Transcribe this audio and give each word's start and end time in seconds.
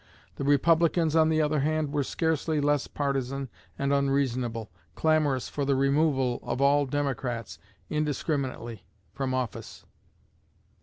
The 0.37 0.43
Republicans, 0.43 1.15
on 1.15 1.29
the 1.29 1.43
other 1.43 1.59
hand, 1.59 1.91
were 1.93 2.03
scarcely 2.03 2.59
less 2.59 2.87
partisan 2.87 3.49
and 3.77 3.93
unreasonable... 3.93 4.71
clamorous 4.95 5.47
for 5.47 5.63
the 5.63 5.75
removal 5.75 6.39
of 6.41 6.59
all 6.59 6.87
Democrats, 6.87 7.59
indiscriminately, 7.87 8.83
from 9.13 9.35
office." 9.35 9.85